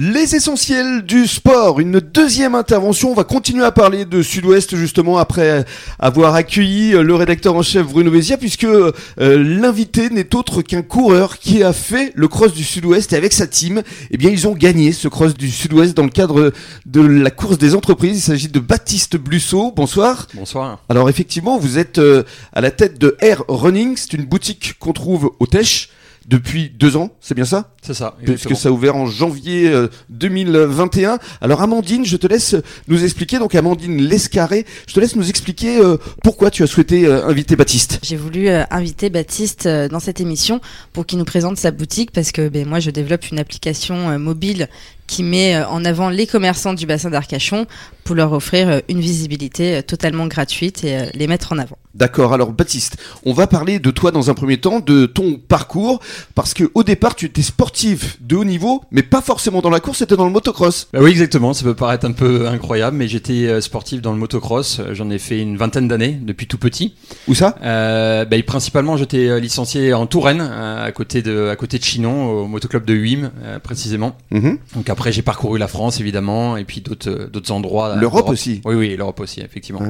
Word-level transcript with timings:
Les 0.00 0.36
essentiels 0.36 1.02
du 1.02 1.26
sport, 1.26 1.80
une 1.80 1.98
deuxième 1.98 2.54
intervention. 2.54 3.10
On 3.10 3.14
va 3.14 3.24
continuer 3.24 3.64
à 3.64 3.72
parler 3.72 4.04
de 4.04 4.22
Sud-Ouest 4.22 4.76
justement 4.76 5.18
après 5.18 5.64
avoir 5.98 6.36
accueilli 6.36 6.92
le 6.92 7.14
rédacteur 7.16 7.56
en 7.56 7.62
chef 7.62 7.88
Bruno 7.88 8.08
Vézia 8.08 8.36
puisque 8.36 8.62
euh, 8.62 8.92
l'invité 9.18 10.08
n'est 10.08 10.36
autre 10.36 10.62
qu'un 10.62 10.82
coureur 10.82 11.40
qui 11.40 11.64
a 11.64 11.72
fait 11.72 12.12
le 12.14 12.28
cross 12.28 12.54
du 12.54 12.62
Sud-Ouest 12.62 13.12
et 13.12 13.16
avec 13.16 13.32
sa 13.32 13.48
team, 13.48 13.82
eh 14.12 14.16
bien 14.16 14.30
ils 14.30 14.46
ont 14.46 14.54
gagné 14.54 14.92
ce 14.92 15.08
cross 15.08 15.34
du 15.34 15.50
Sud-Ouest 15.50 15.96
dans 15.96 16.04
le 16.04 16.10
cadre 16.10 16.52
de 16.86 17.00
la 17.00 17.32
course 17.32 17.58
des 17.58 17.74
entreprises. 17.74 18.18
Il 18.18 18.22
s'agit 18.22 18.46
de 18.46 18.60
Baptiste 18.60 19.16
Blusseau. 19.16 19.72
Bonsoir. 19.74 20.28
Bonsoir. 20.32 20.78
Alors 20.88 21.10
effectivement, 21.10 21.58
vous 21.58 21.76
êtes 21.76 21.98
euh, 21.98 22.22
à 22.52 22.60
la 22.60 22.70
tête 22.70 23.00
de 23.00 23.16
Air 23.18 23.42
Running. 23.48 23.96
C'est 23.96 24.12
une 24.12 24.26
boutique 24.26 24.74
qu'on 24.78 24.92
trouve 24.92 25.32
au 25.40 25.46
Tèche 25.48 25.88
depuis 26.28 26.68
deux 26.68 26.96
ans, 26.96 27.10
c'est 27.20 27.34
bien 27.34 27.46
ça 27.46 27.74
C'est 27.80 27.94
ça. 27.94 28.14
Puisque 28.22 28.54
ça 28.54 28.68
a 28.68 28.72
ouvert 28.72 28.96
en 28.96 29.06
janvier 29.06 29.72
2021. 30.10 31.14
Euh, 31.14 31.18
Alors 31.40 31.62
Amandine, 31.62 32.04
je 32.04 32.18
te 32.18 32.26
laisse 32.26 32.54
nous 32.86 33.02
expliquer, 33.02 33.38
donc 33.38 33.54
Amandine 33.54 33.96
Lescarré, 34.02 34.66
je 34.86 34.92
te 34.92 35.00
laisse 35.00 35.16
nous 35.16 35.30
expliquer 35.30 35.78
euh, 35.78 35.96
pourquoi 36.22 36.50
tu 36.50 36.62
as 36.62 36.66
souhaité 36.66 37.06
euh, 37.06 37.26
inviter 37.26 37.56
Baptiste. 37.56 38.00
J'ai 38.02 38.16
voulu 38.16 38.48
inviter 38.48 39.08
Baptiste 39.08 39.66
dans 39.66 40.00
cette 40.00 40.20
émission 40.20 40.60
pour 40.92 41.06
qu'il 41.06 41.18
nous 41.18 41.24
présente 41.24 41.56
sa 41.56 41.70
boutique 41.70 42.12
parce 42.12 42.30
que 42.30 42.48
ben, 42.48 42.68
moi 42.68 42.78
je 42.78 42.90
développe 42.90 43.30
une 43.30 43.38
application 43.38 44.18
mobile 44.18 44.68
qui 45.08 45.24
met 45.24 45.60
en 45.64 45.84
avant 45.84 46.10
les 46.10 46.28
commerçants 46.28 46.74
du 46.74 46.86
bassin 46.86 47.10
d'Arcachon 47.10 47.66
pour 48.04 48.14
leur 48.14 48.32
offrir 48.32 48.82
une 48.88 49.00
visibilité 49.00 49.82
totalement 49.82 50.26
gratuite 50.26 50.84
et 50.84 51.10
les 51.14 51.26
mettre 51.26 51.52
en 51.52 51.58
avant. 51.58 51.76
D'accord, 51.94 52.32
alors 52.32 52.52
Baptiste, 52.52 52.96
on 53.24 53.32
va 53.32 53.46
parler 53.46 53.80
de 53.80 53.90
toi 53.90 54.12
dans 54.12 54.30
un 54.30 54.34
premier 54.34 54.58
temps, 54.58 54.78
de 54.80 55.04
ton 55.06 55.34
parcours, 55.36 56.00
parce 56.34 56.54
que 56.54 56.70
au 56.74 56.84
départ 56.84 57.16
tu 57.16 57.26
étais 57.26 57.42
sportif 57.42 58.18
de 58.20 58.36
haut 58.36 58.44
niveau, 58.44 58.82
mais 58.92 59.02
pas 59.02 59.20
forcément 59.20 59.60
dans 59.60 59.68
la 59.68 59.80
course, 59.80 59.98
c'était 59.98 60.16
dans 60.16 60.24
le 60.24 60.30
motocross. 60.30 60.88
Bah 60.92 61.00
oui, 61.02 61.10
exactement, 61.10 61.52
ça 61.52 61.64
peut 61.64 61.74
paraître 61.74 62.06
un 62.06 62.12
peu 62.12 62.46
incroyable, 62.46 62.96
mais 62.96 63.08
j'étais 63.08 63.46
euh, 63.46 63.60
sportif 63.60 64.00
dans 64.00 64.12
le 64.12 64.18
motocross, 64.18 64.80
j'en 64.92 65.10
ai 65.10 65.18
fait 65.18 65.40
une 65.40 65.56
vingtaine 65.56 65.88
d'années, 65.88 66.18
depuis 66.22 66.46
tout 66.46 66.58
petit. 66.58 66.94
Où 67.26 67.34
ça? 67.34 67.56
Euh, 67.62 68.24
bah, 68.24 68.36
Principalement, 68.46 68.96
j'étais 68.96 69.28
euh, 69.28 69.40
licencié 69.40 69.92
en 69.92 70.06
Touraine, 70.06 70.40
euh, 70.40 70.86
à 70.86 70.92
côté 70.92 71.22
de, 71.22 71.48
à 71.48 71.56
côté 71.56 71.78
de 71.78 71.84
Chinon, 71.84 72.30
au 72.30 72.46
motoclub 72.46 72.84
de 72.84 72.94
Huim, 72.94 73.30
précisément. 73.62 74.16
Mhm. 74.30 74.58
Donc 74.74 74.88
après, 74.98 75.12
j'ai 75.12 75.22
parcouru 75.22 75.60
la 75.60 75.68
France, 75.68 76.00
évidemment, 76.00 76.56
et 76.56 76.64
puis 76.64 76.80
d'autres, 76.80 77.28
d'autres 77.32 77.52
endroits. 77.52 77.94
L'Europe 77.94 78.28
aussi 78.28 78.60
Oui, 78.64 78.74
oui, 78.74 78.96
l'Europe 78.96 79.20
aussi, 79.20 79.40
effectivement. 79.40 79.80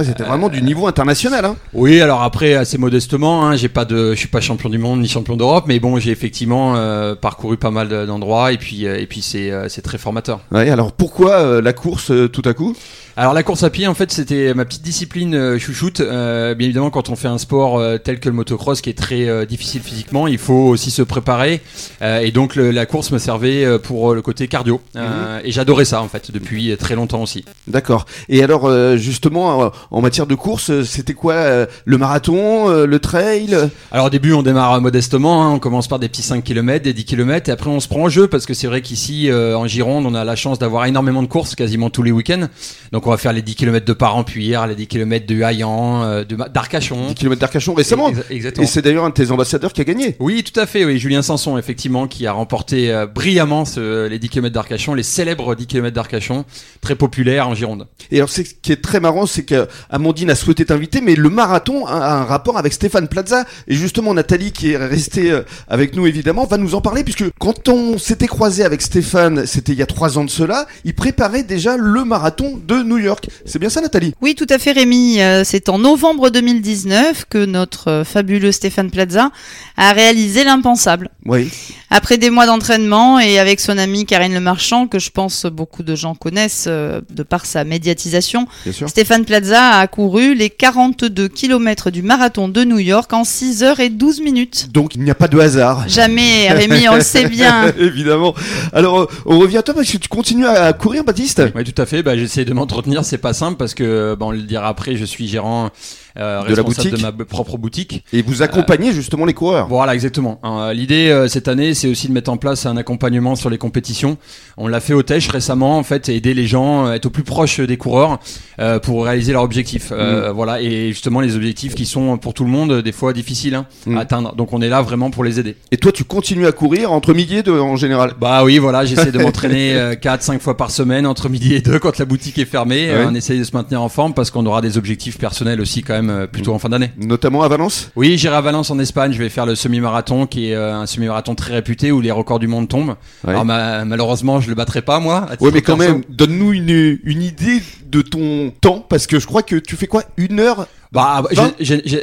c'était 0.00 0.22
vraiment 0.22 0.48
du 0.48 0.62
niveau 0.62 0.86
international. 0.86 1.44
Hein. 1.44 1.56
Oui, 1.72 2.00
alors 2.00 2.22
après 2.22 2.54
assez 2.54 2.78
modestement, 2.78 3.44
hein, 3.44 3.56
j'ai 3.56 3.68
pas 3.68 3.84
de, 3.84 4.12
je 4.12 4.16
suis 4.16 4.28
pas 4.28 4.40
champion 4.40 4.68
du 4.68 4.78
monde 4.78 5.00
ni 5.00 5.08
champion 5.08 5.36
d'Europe, 5.36 5.64
mais 5.66 5.80
bon, 5.80 5.98
j'ai 5.98 6.12
effectivement 6.12 6.76
euh, 6.76 7.16
parcouru 7.16 7.56
pas 7.56 7.72
mal 7.72 8.06
d'endroits 8.06 8.52
et 8.52 8.56
puis 8.56 8.86
euh, 8.86 8.96
et 8.96 9.06
puis 9.06 9.22
c'est 9.22 9.50
euh, 9.50 9.68
c'est 9.68 9.82
très 9.82 9.98
formateur. 9.98 10.38
Ouais, 10.52 10.70
alors 10.70 10.92
pourquoi 10.92 11.60
la 11.60 11.72
course 11.72 12.12
tout 12.32 12.42
à 12.44 12.54
coup? 12.54 12.76
Alors 13.16 13.32
la 13.32 13.44
course 13.44 13.62
à 13.62 13.70
pied, 13.70 13.86
en 13.86 13.94
fait, 13.94 14.10
c'était 14.10 14.54
ma 14.54 14.64
petite 14.64 14.82
discipline 14.82 15.36
euh, 15.36 15.56
chouchoute. 15.56 16.00
Euh, 16.00 16.56
bien 16.56 16.64
évidemment, 16.64 16.90
quand 16.90 17.10
on 17.10 17.16
fait 17.16 17.28
un 17.28 17.38
sport 17.38 17.78
euh, 17.78 17.96
tel 17.96 18.18
que 18.18 18.28
le 18.28 18.34
motocross, 18.34 18.80
qui 18.80 18.90
est 18.90 18.98
très 18.98 19.46
difficile 19.46 19.82
physiquement, 19.82 20.26
il 20.26 20.38
faut 20.38 20.54
aussi 20.54 20.90
se 20.90 21.02
préparer. 21.02 21.60
et 22.02 22.32
donc 22.32 22.56
la 22.56 22.86
course 22.86 23.12
me 23.12 23.18
servait 23.18 23.78
pour 23.78 24.14
le 24.14 24.22
côté 24.22 24.43
cardio. 24.48 24.80
Mhm. 24.94 25.02
Et 25.44 25.52
j'adorais 25.52 25.84
ça, 25.84 26.02
en 26.02 26.08
fait, 26.08 26.30
depuis 26.30 26.76
très 26.76 26.94
longtemps 26.94 27.22
aussi. 27.22 27.44
D'accord. 27.66 28.06
Et 28.28 28.42
alors, 28.42 28.70
justement, 28.96 29.72
en 29.90 30.00
matière 30.00 30.26
de 30.26 30.34
course, 30.34 30.82
c'était 30.84 31.14
quoi 31.14 31.66
le 31.84 31.98
marathon, 31.98 32.84
le 32.84 32.98
trail? 32.98 33.56
Alors 33.90 34.06
au 34.06 34.10
début, 34.10 34.32
on 34.32 34.42
démarre 34.42 34.80
modestement. 34.80 35.44
Hein. 35.44 35.50
on 35.50 35.58
commence 35.58 35.88
par 35.88 35.98
des 35.98 36.08
petits 36.08 36.22
5 36.22 36.42
km, 36.42 36.84
des 36.84 36.92
10 36.92 37.04
km, 37.04 37.48
et 37.48 37.52
après 37.52 37.70
on 37.70 37.80
se 37.80 37.88
prend 37.88 38.02
en 38.02 38.08
jeu 38.08 38.26
parce 38.28 38.46
que 38.46 38.54
c'est 38.54 38.66
vrai 38.66 38.82
qu'ici, 38.82 39.30
en 39.32 39.66
Gironde, 39.66 40.06
on 40.06 40.14
a 40.14 40.24
la 40.24 40.36
chance 40.36 40.58
d'avoir 40.58 40.86
énormément 40.86 41.22
de 41.22 41.28
courses, 41.28 41.54
quasiment 41.54 41.90
tous 41.90 42.02
les 42.02 42.12
week-ends. 42.12 42.48
Donc 42.92 43.06
on 43.06 43.10
va 43.10 43.16
faire 43.16 43.32
les 43.32 43.42
10 43.42 43.54
km 43.54 43.86
de 43.86 43.92
Parampuyère, 43.92 44.66
les 44.66 44.74
10 44.74 44.86
km 44.86 45.26
de 45.26 45.42
Hayan, 45.42 46.04
euh, 46.04 46.24
d'Arcachon. 46.24 47.08
10 47.08 47.14
km 47.14 47.40
d'Arcachon 47.40 47.74
récemment. 47.74 48.10
Exactement. 48.30 48.64
Et 48.64 48.68
c'est 48.68 48.82
d'ailleurs 48.82 49.04
un 49.04 49.10
de 49.10 49.14
tes 49.14 49.30
ambassadeurs 49.30 49.72
qui 49.72 49.80
a 49.80 49.84
gagné. 49.84 50.16
Oui, 50.20 50.42
tout 50.44 50.58
à 50.58 50.66
fait. 50.66 50.84
Oui, 50.84 50.98
Julien 50.98 51.22
Sanson, 51.22 51.58
effectivement, 51.58 52.06
qui 52.06 52.26
a 52.26 52.32
remporté 52.32 52.92
euh, 52.92 53.06
brillamment 53.06 53.64
les 53.76 54.18
10 54.18 54.28
km 54.34 54.52
d'Arcachon, 54.52 54.94
les 54.94 55.02
célèbres 55.02 55.54
10 55.54 55.66
km 55.66 55.94
d'Arcachon, 55.94 56.44
très 56.80 56.96
populaires 56.96 57.48
en 57.48 57.54
Gironde. 57.54 57.86
Et 58.10 58.16
alors, 58.16 58.28
ce 58.28 58.42
qui 58.42 58.72
est 58.72 58.82
très 58.82 59.00
marrant, 59.00 59.26
c'est 59.26 59.44
qu'Amandine 59.44 60.30
a 60.30 60.34
souhaité 60.34 60.64
t'inviter, 60.64 61.00
mais 61.00 61.14
le 61.14 61.30
marathon 61.30 61.86
a 61.86 62.14
un 62.14 62.24
rapport 62.24 62.58
avec 62.58 62.72
Stéphane 62.72 63.08
Plaza. 63.08 63.44
Et 63.68 63.74
justement, 63.74 64.12
Nathalie, 64.14 64.52
qui 64.52 64.72
est 64.72 64.76
restée 64.76 65.30
euh, 65.30 65.42
avec 65.68 65.94
nous, 65.94 66.06
évidemment, 66.06 66.46
va 66.46 66.58
nous 66.58 66.74
en 66.74 66.80
parler, 66.80 67.04
puisque 67.04 67.24
quand 67.38 67.68
on 67.68 67.98
s'était 67.98 68.26
croisé 68.26 68.64
avec 68.64 68.82
Stéphane, 68.82 69.46
c'était 69.46 69.72
il 69.72 69.78
y 69.78 69.82
a 69.82 69.86
trois 69.86 70.18
ans 70.18 70.24
de 70.24 70.30
cela, 70.30 70.66
il 70.84 70.94
préparait 70.94 71.44
déjà 71.44 71.76
le 71.76 72.04
marathon 72.04 72.60
de 72.66 72.82
New 72.82 72.98
York. 72.98 73.28
C'est 73.44 73.58
bien 73.58 73.70
ça, 73.70 73.80
Nathalie? 73.80 74.14
Oui, 74.20 74.34
tout 74.34 74.46
à 74.50 74.58
fait, 74.58 74.72
Rémi. 74.72 75.20
Euh, 75.20 75.42
c'est 75.44 75.68
en 75.68 75.78
novembre 75.78 76.30
2019 76.30 77.26
que 77.28 77.44
notre 77.44 77.88
euh, 77.88 78.04
fabuleux 78.04 78.52
Stéphane 78.52 78.90
Plaza 78.90 79.30
a 79.76 79.92
réalisé 79.92 80.44
l'impensable. 80.44 81.10
Oui. 81.24 81.50
Après 81.90 82.18
des 82.18 82.30
mois 82.30 82.46
d'entraînement 82.46 83.20
et 83.20 83.38
avec 83.38 83.60
son 83.60 83.78
amie 83.78 84.06
Karine 84.24 84.34
Le 84.34 84.40
Marchand, 84.40 84.86
que 84.86 84.98
je 84.98 85.10
pense 85.10 85.44
beaucoup 85.44 85.82
de 85.82 85.94
gens 85.94 86.14
connaissent 86.14 86.64
euh, 86.66 87.02
de 87.10 87.22
par 87.22 87.44
sa 87.44 87.62
médiatisation, 87.64 88.46
Stéphane 88.86 89.26
Plaza 89.26 89.72
a 89.72 89.86
couru 89.86 90.34
les 90.34 90.48
42 90.48 91.28
km 91.28 91.90
du 91.90 92.02
marathon 92.02 92.48
de 92.48 92.64
New 92.64 92.78
York 92.78 93.12
en 93.12 93.24
6 93.24 93.62
heures 93.62 93.80
et 93.80 93.90
12 93.90 94.22
minutes. 94.22 94.72
Donc 94.72 94.94
il 94.94 95.02
n'y 95.02 95.10
a 95.10 95.14
pas 95.14 95.28
de 95.28 95.38
hasard. 95.38 95.86
Jamais, 95.88 96.50
Rémi, 96.50 96.88
on 96.88 96.94
le 96.94 97.02
sait 97.02 97.28
bien. 97.28 97.70
Évidemment. 97.78 98.34
Alors, 98.72 99.10
on 99.26 99.38
revient 99.38 99.58
à 99.58 99.62
toi 99.62 99.74
parce 99.74 99.90
que 99.90 99.98
tu 99.98 100.08
continues 100.08 100.46
à 100.46 100.72
courir, 100.72 101.04
Baptiste? 101.04 101.42
Oui, 101.54 101.64
tout 101.64 101.82
à 101.82 101.84
fait. 101.84 102.02
Bah, 102.02 102.16
J'essaie 102.16 102.46
de 102.46 102.54
m'entretenir, 102.54 103.04
c'est 103.04 103.18
pas 103.18 103.34
simple 103.34 103.58
parce 103.58 103.74
que, 103.74 104.16
bah, 104.18 104.24
on 104.24 104.30
le 104.30 104.40
dira 104.40 104.68
après, 104.68 104.96
je 104.96 105.04
suis 105.04 105.28
gérant 105.28 105.70
euh, 106.18 106.44
de 106.44 106.54
la 106.54 106.62
boutique 106.62 106.94
de 106.94 107.00
ma 107.00 107.12
propre 107.12 107.58
boutique. 107.58 108.04
Et 108.12 108.22
vous 108.22 108.42
accompagnez 108.42 108.92
justement 108.92 109.24
les 109.24 109.34
coureurs. 109.34 109.68
Voilà, 109.68 109.94
exactement. 109.94 110.38
Hein, 110.42 110.72
l'idée 110.72 111.08
euh, 111.10 111.28
cette 111.28 111.48
année, 111.48 111.74
c'est 111.74 111.88
aussi 111.88 112.08
de 112.08 112.12
mettre 112.12 112.30
en 112.30 112.36
place 112.36 112.66
un 112.66 112.76
accompagnement 112.76 113.34
sur 113.34 113.50
les 113.50 113.58
compétitions. 113.58 114.16
On 114.56 114.68
l'a 114.68 114.80
fait 114.80 114.94
au 114.94 115.02
Tèche 115.02 115.28
récemment, 115.28 115.78
en 115.78 115.82
fait, 115.82 116.08
aider 116.08 116.34
les 116.34 116.46
gens 116.46 116.86
à 116.86 116.94
être 116.94 117.06
au 117.06 117.10
plus 117.10 117.24
proche 117.24 117.60
des 117.60 117.76
coureurs 117.76 118.20
euh, 118.60 118.78
pour 118.78 119.04
réaliser 119.04 119.32
leurs 119.32 119.42
objectifs. 119.42 119.90
Euh, 119.92 120.30
mm. 120.30 120.34
Voilà, 120.34 120.60
et 120.60 120.88
justement 120.88 121.20
les 121.20 121.36
objectifs 121.36 121.74
qui 121.74 121.86
sont 121.86 122.16
pour 122.18 122.34
tout 122.34 122.44
le 122.44 122.50
monde 122.50 122.82
des 122.82 122.92
fois 122.92 123.12
difficiles 123.12 123.54
hein, 123.54 123.66
mm. 123.86 123.96
à 123.96 124.00
atteindre. 124.00 124.34
Donc 124.36 124.52
on 124.52 124.60
est 124.60 124.68
là 124.68 124.82
vraiment 124.82 125.10
pour 125.10 125.24
les 125.24 125.40
aider. 125.40 125.56
Et 125.70 125.76
toi, 125.76 125.92
tu 125.92 126.04
continues 126.04 126.46
à 126.46 126.52
courir 126.52 126.92
entre 126.92 127.12
midi 127.14 127.36
et 127.36 127.42
deux 127.42 127.58
en 127.58 127.76
général? 127.76 128.12
Bah 128.20 128.44
oui, 128.44 128.58
voilà, 128.58 128.84
j'essaie 128.84 129.12
de 129.12 129.18
m'entraîner 129.22 129.94
4-5 130.00 130.38
fois 130.38 130.56
par 130.56 130.70
semaine 130.70 131.06
entre 131.06 131.28
midi 131.28 131.54
et 131.54 131.60
deux 131.60 131.78
quand 131.78 131.98
la 131.98 132.04
boutique 132.04 132.38
est 132.38 132.44
fermée. 132.44 132.90
On 133.06 133.14
essaie 133.14 133.38
de 133.38 133.44
se 133.44 133.52
maintenir 133.52 133.82
en 133.82 133.88
forme 133.88 134.14
parce 134.14 134.30
qu'on 134.30 134.46
aura 134.46 134.60
des 134.60 134.78
objectifs 134.78 135.18
personnels 135.18 135.60
aussi 135.60 135.82
quand 135.82 135.94
même 135.94 136.03
euh, 136.10 136.26
plutôt 136.26 136.54
en 136.54 136.58
fin 136.58 136.68
d'année. 136.68 136.90
Notamment 136.98 137.42
à 137.42 137.48
Valence 137.48 137.90
Oui, 137.96 138.16
j'irai 138.18 138.36
à 138.36 138.40
Valence 138.40 138.70
en 138.70 138.78
Espagne. 138.78 139.12
Je 139.12 139.18
vais 139.18 139.28
faire 139.28 139.46
le 139.46 139.54
semi-marathon 139.54 140.26
qui 140.26 140.50
est 140.50 140.54
euh, 140.54 140.74
un 140.74 140.86
semi-marathon 140.86 141.34
très 141.34 141.54
réputé 141.54 141.92
où 141.92 142.00
les 142.00 142.10
records 142.10 142.38
du 142.38 142.46
monde 142.46 142.68
tombent. 142.68 142.96
Alors 143.26 143.44
malheureusement, 143.44 144.40
je 144.40 144.48
le 144.48 144.54
battrai 144.54 144.82
pas 144.82 145.00
moi. 145.00 145.26
Oui, 145.40 145.50
mais 145.52 145.62
quand 145.62 145.76
même, 145.76 146.02
donne-nous 146.08 146.52
une, 146.52 146.98
une 147.04 147.22
idée 147.22 147.62
de 147.86 148.02
ton 148.02 148.52
temps 148.60 148.84
parce 148.88 149.06
que 149.06 149.20
je 149.20 149.26
crois 149.26 149.42
que 149.42 149.56
tu 149.56 149.76
fais 149.76 149.86
quoi? 149.86 150.02
Une 150.16 150.40
heure? 150.40 150.66
Bah, 150.94 151.22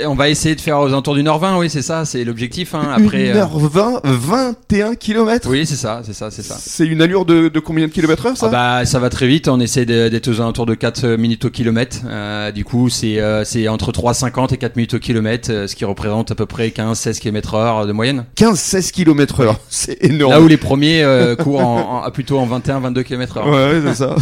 on 0.06 0.16
va 0.16 0.29
essayer 0.29 0.56
de 0.56 0.62
faire 0.62 0.79
aux 0.79 0.88
alentours 0.88 1.16
d'une 1.16 1.28
heure 1.28 1.40
20, 1.40 1.57
oui, 1.57 1.69
c'est 1.69 1.81
ça, 1.81 2.06
c'est 2.06 2.24
l'objectif. 2.24 2.75
Hein, 2.75 2.90
après, 2.94 3.31
1h20, 3.34 4.02
21 4.03 4.96
km 4.96 5.50
Oui, 5.50 5.66
c'est 5.66 5.75
ça, 5.75 6.02
c'est 6.03 6.13
ça, 6.13 6.29
c'est 6.29 6.44
ça. 6.44 6.57
C'est 6.59 6.85
une 6.85 7.01
allure 7.01 7.25
de, 7.25 7.47
de 7.47 7.59
combien 7.59 7.88
de 7.88 7.91
kilomètres 7.91 8.25
heure, 8.25 8.38
ça? 8.38 8.47
Ah 8.47 8.80
bah, 8.80 8.85
Ça 8.85 9.00
va 9.00 9.09
très 9.09 9.28
vite, 9.28 9.47
on 9.47 9.59
essaie 9.59 9.85
d'être 9.85 10.28
aux 10.28 10.41
alentours 10.41 10.66
de 10.66 10.75
4 10.75 11.16
minutes 11.16 11.46
au 11.46 11.50
kilomètre. 11.50 11.97
Euh, 12.06 12.51
du 12.51 12.66
coup, 12.66 12.90
c'est 12.90 13.19
euh, 13.19 13.44
c'est 13.46 13.68
entre 13.68 13.91
3,50 13.91 14.53
et 14.53 14.57
4 14.57 14.75
minutes 14.75 14.94
au 14.96 15.00
kilomètre, 15.00 15.50
euh, 15.51 15.68
ce 15.68 15.75
qui 15.75 15.85
représente 15.85 16.31
à 16.31 16.35
peu 16.35 16.46
près 16.46 16.69
15-16 16.69 17.19
km 17.19 17.56
heure 17.56 17.88
de 17.88 17.94
moyenne. 17.94 18.25
15-16 18.38 18.91
km 18.91 19.40
heure, 19.41 19.59
c'est 19.69 20.03
énorme. 20.03 20.34
Là 20.34 20.41
où 20.41 20.47
les 20.47 20.57
premiers 20.57 21.03
euh, 21.03 21.35
courent 21.35 21.62
en, 21.62 22.06
en, 22.06 22.12
plutôt 22.12 22.40
en 22.40 22.47
21-22 22.59 23.04
km 23.04 23.38
heure. 23.38 23.48
Ouais, 23.48 23.51
ouais 23.51 23.81
c'est 23.86 23.95
ça. 23.95 24.15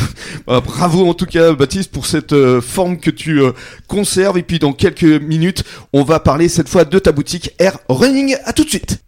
bah, 0.47 0.61
bravo 0.63 1.07
en 1.09 1.13
tout 1.13 1.25
cas, 1.25 1.53
Baptiste, 1.53 1.91
pour 1.91 2.05
cette 2.05 2.35
forme 2.61 2.97
que 2.99 3.09
tu 3.09 3.41
conserves. 3.87 4.37
Et 4.37 4.43
puis 4.43 4.58
dans 4.59 4.73
quelques 4.73 5.03
minutes, 5.03 5.63
on 5.93 6.03
va 6.03 6.19
parler 6.19 6.49
cette 6.49 6.69
fois 6.69 6.85
de 6.85 6.99
ta 6.99 7.11
boutique 7.11 7.51
Air 7.59 7.79
Running. 7.89 8.37
À 8.45 8.53
tout 8.53 8.63
de 8.63 8.69
suite. 8.69 8.99